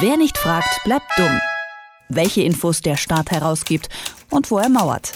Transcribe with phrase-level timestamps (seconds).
[0.00, 1.38] Wer nicht fragt, bleibt dumm.
[2.08, 3.88] Welche Infos der Staat herausgibt
[4.30, 5.12] und wo er mauert.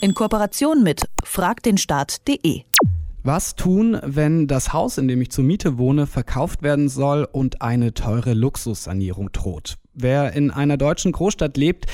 [0.00, 2.62] In Kooperation mit fragdenstaat.de.
[3.24, 7.62] Was tun, wenn das Haus, in dem ich zur Miete wohne, verkauft werden soll und
[7.62, 9.78] eine teure Luxussanierung droht?
[9.94, 11.86] Wer in einer deutschen Großstadt lebt,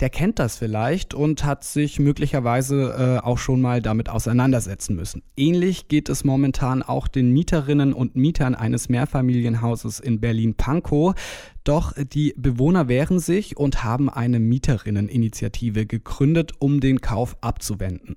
[0.00, 5.22] der kennt das vielleicht und hat sich möglicherweise äh, auch schon mal damit auseinandersetzen müssen.
[5.36, 11.14] Ähnlich geht es momentan auch den Mieterinnen und Mietern eines Mehrfamilienhauses in Berlin-Pankow.
[11.64, 18.16] Doch die Bewohner wehren sich und haben eine Mieterinneninitiative gegründet, um den Kauf abzuwenden.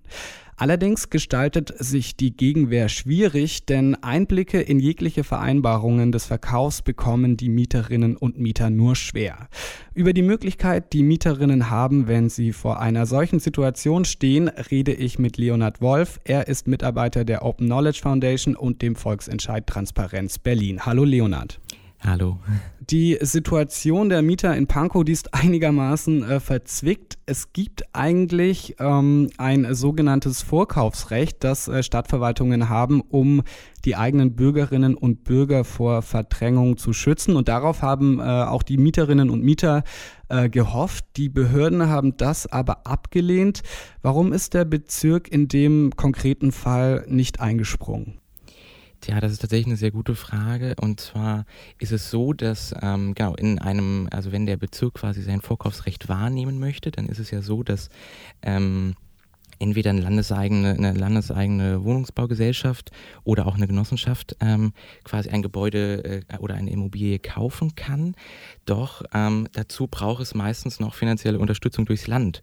[0.60, 7.48] Allerdings gestaltet sich die Gegenwehr schwierig, denn Einblicke in jegliche Vereinbarungen des Verkaufs bekommen die
[7.48, 9.48] Mieterinnen und Mieter nur schwer.
[9.94, 15.18] Über die Möglichkeit, die Mieterinnen haben, wenn sie vor einer solchen Situation stehen, rede ich
[15.18, 16.20] mit Leonhard Wolf.
[16.26, 20.86] Er ist Mitarbeiter der Open Knowledge Foundation und dem Volksentscheid Transparenz Berlin.
[20.86, 21.62] Hallo Leonhard.
[22.02, 22.40] Hallo.
[22.80, 27.18] Die Situation der Mieter in Pankow, die ist einigermaßen äh, verzwickt.
[27.26, 33.44] Es gibt eigentlich ähm, ein sogenanntes Vorkaufsrecht, das äh, Stadtverwaltungen haben, um
[33.84, 37.36] die eigenen Bürgerinnen und Bürger vor Verdrängung zu schützen.
[37.36, 39.84] Und darauf haben äh, auch die Mieterinnen und Mieter
[40.30, 41.06] äh, gehofft.
[41.18, 43.62] Die Behörden haben das aber abgelehnt.
[44.02, 48.20] Warum ist der Bezirk in dem konkreten Fall nicht eingesprungen?
[49.08, 50.76] Ja, das ist tatsächlich eine sehr gute Frage.
[50.82, 51.46] Und zwar
[51.78, 56.10] ist es so, dass ähm, genau in einem, also wenn der Bezirk quasi sein Vorkaufsrecht
[56.10, 57.90] wahrnehmen möchte, dann ist es ja so, dass
[58.42, 58.96] ähm,
[59.60, 62.92] entweder eine landeseigene, eine landeseigene Wohnungsbaugesellschaft
[63.24, 64.74] oder auch eine Genossenschaft ähm,
[65.04, 68.16] quasi ein Gebäude äh, oder eine Immobilie kaufen kann.
[68.66, 72.42] Doch ähm, dazu braucht es meistens noch finanzielle Unterstützung durchs Land.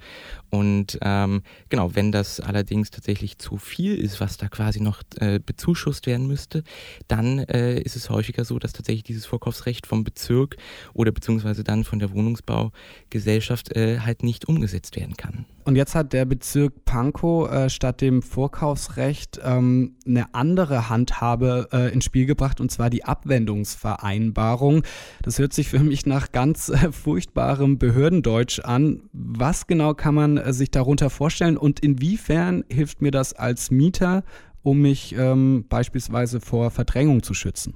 [0.51, 5.39] Und ähm, genau, wenn das allerdings tatsächlich zu viel ist, was da quasi noch äh,
[5.39, 6.63] bezuschusst werden müsste,
[7.09, 10.57] dann äh, ist es häufiger so, dass tatsächlich dieses Vorkaufsrecht vom Bezirk
[10.93, 15.47] oder beziehungsweise dann von der Wohnungsbaugesellschaft äh, halt nicht umgesetzt werden kann.
[15.67, 21.93] Und jetzt hat der Bezirk Pankow äh, statt dem Vorkaufsrecht ähm, eine andere Handhabe äh,
[21.93, 24.85] ins Spiel gebracht, und zwar die Abwendungsvereinbarung.
[25.23, 29.03] Das hört sich für mich nach ganz äh, furchtbarem Behördendeutsch an.
[29.13, 34.23] Was genau kann man äh, sich darunter vorstellen und inwiefern hilft mir das als Mieter,
[34.63, 37.75] um mich ähm, beispielsweise vor Verdrängung zu schützen?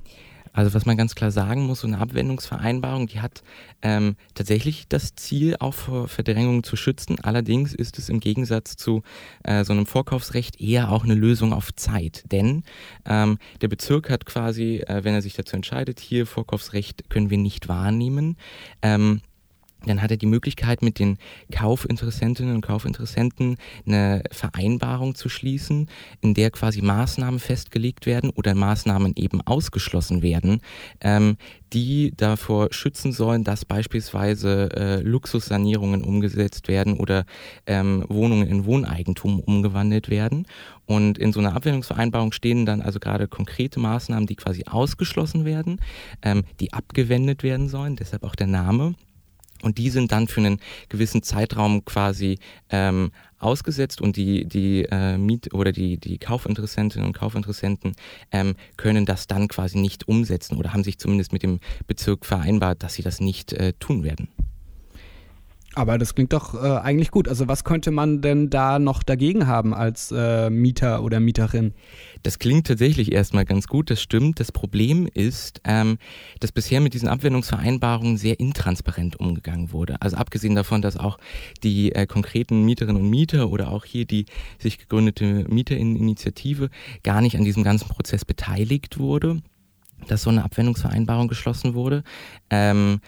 [0.53, 3.43] Also was man ganz klar sagen muss, so eine Abwendungsvereinbarung, die hat
[3.83, 7.21] ähm, tatsächlich das Ziel, auch vor Verdrängung zu schützen.
[7.21, 9.03] Allerdings ist es im Gegensatz zu
[9.45, 12.25] äh, so einem Vorkaufsrecht eher auch eine Lösung auf Zeit.
[12.33, 12.65] Denn
[13.07, 17.39] ähm, der Bezirk hat quasi, äh, wenn er sich dazu entscheidet, hier Vorkaufsrecht können wir
[17.39, 18.37] nicht wahrnehmen,
[18.83, 19.21] ähm,
[19.87, 21.19] dann hat er die Möglichkeit, mit den
[21.53, 25.89] Kaufinteressentinnen und Kaufinteressenten eine Vereinbarung zu schließen,
[26.21, 30.61] in der quasi Maßnahmen festgelegt werden oder Maßnahmen eben ausgeschlossen werden,
[31.01, 31.37] ähm,
[31.73, 37.25] die davor schützen sollen, dass beispielsweise äh, Luxussanierungen umgesetzt werden oder
[37.67, 40.47] ähm, Wohnungen in Wohneigentum umgewandelt werden.
[40.87, 45.81] Und in so einer Abwendungsvereinbarung stehen dann also gerade konkrete Maßnahmen, die quasi ausgeschlossen werden,
[46.23, 48.95] ähm, die abgewendet werden sollen, deshalb auch der Name.
[49.63, 52.39] Und die sind dann für einen gewissen Zeitraum quasi
[52.71, 57.97] ähm, ausgesetzt und die, die äh, Miet- oder die, die Kaufinteressentinnen und Kaufinteressenten
[58.33, 62.83] ähm, können das dann quasi nicht umsetzen oder haben sich zumindest mit dem Bezirk vereinbart,
[62.83, 64.29] dass sie das nicht äh, tun werden.
[65.75, 67.29] Aber das klingt doch äh, eigentlich gut.
[67.29, 71.75] Also was könnte man denn da noch dagegen haben als äh, Mieter oder Mieterin?
[72.25, 74.41] Das klingt tatsächlich erstmal ganz gut, das stimmt.
[74.41, 75.99] Das Problem ist, ähm,
[76.41, 80.03] dass bisher mit diesen Abwendungsvereinbarungen sehr intransparent umgegangen wurde.
[80.03, 81.19] Also abgesehen davon, dass auch
[81.63, 84.27] die äh, konkreten Mieterinnen und Mieter oder auch hier die
[84.59, 86.71] sich gegründete Mieterinitiative
[87.05, 89.41] gar nicht an diesem ganzen Prozess beteiligt wurde,
[90.09, 92.03] dass so eine Abwendungsvereinbarung geschlossen wurde.
[92.51, 93.01] Ähm,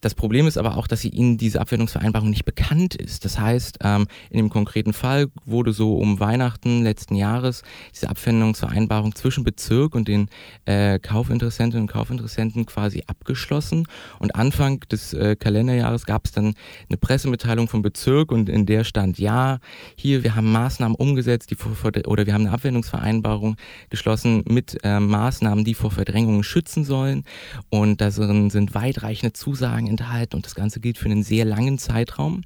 [0.00, 3.24] das Problem ist aber auch, dass sie ihnen diese Abwendungsvereinbarung nicht bekannt ist.
[3.24, 7.62] Das heißt, ähm, in dem konkreten Fall wurde so um Weihnachten letzten Jahres
[7.94, 10.28] diese Abwendungsvereinbarung zwischen Bezirk und den
[10.64, 13.86] äh, Kaufinteressentinnen und Kaufinteressenten quasi abgeschlossen.
[14.18, 16.54] Und Anfang des äh, Kalenderjahres gab es dann
[16.88, 19.58] eine Pressemitteilung vom Bezirk und in der stand, ja,
[19.96, 21.76] hier, wir haben Maßnahmen umgesetzt, die vor,
[22.06, 23.56] oder wir haben eine Abwendungsvereinbarung
[23.90, 27.24] geschlossen mit äh, Maßnahmen, die vor Verdrängungen schützen sollen.
[27.68, 32.42] Und da sind weitreichende Zusagen enthalten und das Ganze gilt für einen sehr langen Zeitraum.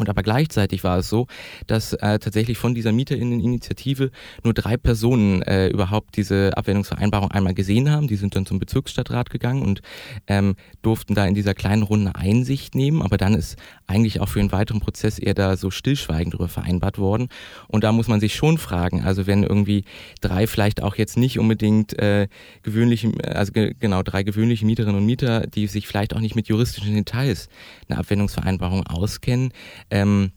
[0.00, 1.26] Und aber gleichzeitig war es so,
[1.66, 4.10] dass äh, tatsächlich von dieser Mieterinneninitiative
[4.42, 8.08] nur drei Personen äh, überhaupt diese Abwendungsvereinbarung einmal gesehen haben.
[8.08, 9.82] Die sind dann zum Bezirksstadtrat gegangen und
[10.26, 13.02] ähm, durften da in dieser kleinen Runde Einsicht nehmen.
[13.02, 13.56] Aber dann ist
[13.86, 17.28] eigentlich auch für den weiteren Prozess eher da so stillschweigend darüber vereinbart worden.
[17.68, 19.84] Und da muss man sich schon fragen, also wenn irgendwie
[20.20, 22.28] drei vielleicht auch jetzt nicht unbedingt äh,
[22.62, 26.48] gewöhnliche, also ge genau drei gewöhnliche Mieterinnen und Mieter, die sich vielleicht auch nicht mit
[26.48, 27.48] juristischen Details
[27.88, 29.52] eine Abwendungsvereinbarung auskennen,
[29.90, 30.32] ähm,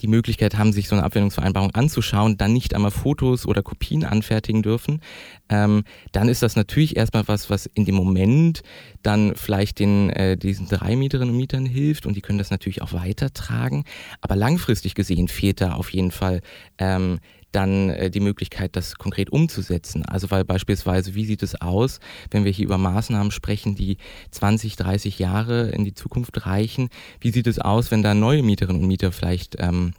[0.00, 4.62] die Möglichkeit haben, sich so eine Abwendungsvereinbarung anzuschauen, dann nicht einmal Fotos oder Kopien anfertigen
[4.62, 5.00] dürfen,
[5.48, 8.62] ähm, dann ist das natürlich erstmal was, was in dem Moment
[9.02, 12.82] dann vielleicht den äh, diesen drei Mieterinnen und Mietern hilft und die können das natürlich
[12.82, 13.84] auch weitertragen.
[14.20, 16.40] Aber langfristig gesehen fehlt da auf jeden Fall
[16.78, 17.18] ähm,
[17.52, 20.04] dann äh, die Möglichkeit, das konkret umzusetzen.
[20.04, 22.00] Also weil beispielsweise, wie sieht es aus,
[22.30, 23.96] wenn wir hier über Maßnahmen sprechen, die
[24.30, 26.88] 20, 30 Jahre in die Zukunft reichen?
[27.20, 29.92] Wie sieht es aus, wenn da neue Mieterinnen und Mieter vielleicht ähm,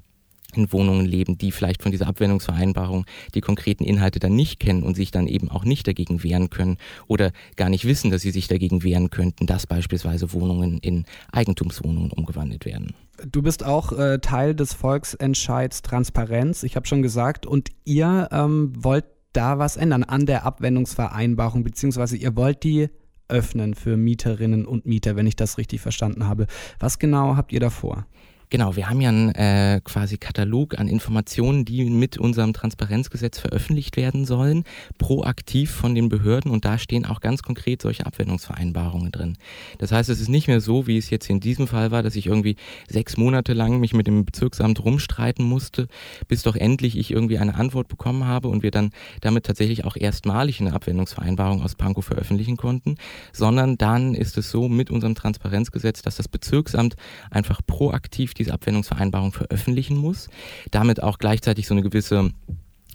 [0.58, 4.96] in Wohnungen leben, die vielleicht von dieser Abwendungsvereinbarung die konkreten Inhalte dann nicht kennen und
[4.96, 6.78] sich dann eben auch nicht dagegen wehren können
[7.08, 12.12] oder gar nicht wissen, dass sie sich dagegen wehren könnten, dass beispielsweise Wohnungen in Eigentumswohnungen
[12.12, 12.94] umgewandelt werden.
[13.30, 18.74] Du bist auch äh, Teil des Volksentscheids Transparenz, ich habe schon gesagt, und ihr ähm,
[18.76, 22.90] wollt da was ändern an der Abwendungsvereinbarung, beziehungsweise ihr wollt die
[23.32, 26.48] öffnen für Mieterinnen und Mieter, wenn ich das richtig verstanden habe.
[26.80, 28.06] Was genau habt ihr da vor?
[28.52, 33.96] Genau, wir haben ja einen äh, quasi Katalog an Informationen, die mit unserem Transparenzgesetz veröffentlicht
[33.96, 34.66] werden sollen,
[34.98, 39.38] proaktiv von den Behörden und da stehen auch ganz konkret solche Abwendungsvereinbarungen drin.
[39.78, 42.18] Das heißt, es ist nicht mehr so, wie es jetzt in diesem Fall war, dass
[42.18, 42.58] ich irgendwie
[42.90, 45.88] sechs Monate lang mich mit dem Bezirksamt rumstreiten musste,
[46.28, 49.96] bis doch endlich ich irgendwie eine Antwort bekommen habe und wir dann damit tatsächlich auch
[49.96, 52.96] erstmalig eine Abwendungsvereinbarung aus Pankow veröffentlichen konnten,
[53.32, 56.96] sondern dann ist es so mit unserem Transparenzgesetz, dass das Bezirksamt
[57.30, 60.30] einfach proaktiv diese Abwendungsvereinbarung veröffentlichen muss,
[60.72, 62.32] damit auch gleichzeitig so eine gewisse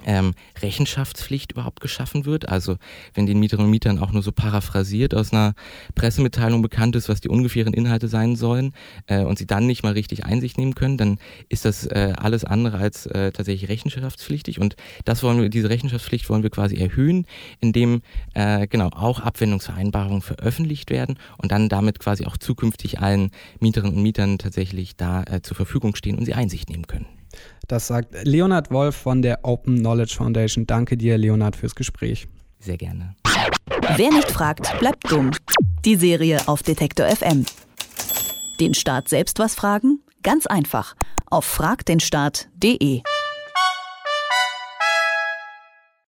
[0.06, 0.32] ähm,
[0.62, 2.49] Rechenschaftspflicht überhaupt geschaffen wird.
[2.49, 2.76] Also
[3.14, 5.55] wenn den Mieterinnen und Mietern auch nur so paraphrasiert aus einer
[5.94, 8.73] Pressemitteilung bekannt ist, was die ungefähren Inhalte sein sollen
[9.06, 11.19] äh, und sie dann nicht mal richtig Einsicht nehmen können, dann
[11.49, 16.29] ist das äh, alles andere als äh, tatsächlich rechenschaftspflichtig und das wollen wir, diese Rechenschaftspflicht
[16.31, 17.26] wollen wir quasi erhöhen,
[17.61, 18.02] indem
[18.35, 23.31] äh, genau auch Abwendungsvereinbarungen veröffentlicht werden und dann damit quasi auch zukünftig allen
[23.61, 27.06] Mieterinnen und Mietern tatsächlich da äh, zur Verfügung stehen und sie Einsicht nehmen können.
[27.69, 30.67] Das sagt Leonhard Wolf von der Open Knowledge Foundation.
[30.67, 32.29] Danke dir, Leonhard, fürs Gespräch.
[32.59, 33.15] Sehr gerne.
[33.97, 35.31] Wer nicht fragt, bleibt dumm.
[35.85, 37.44] Die Serie auf Detektor FM.
[38.61, 40.00] Den Staat selbst was fragen?
[40.23, 40.94] Ganz einfach.
[41.31, 43.03] Auf fragdenstaat.de.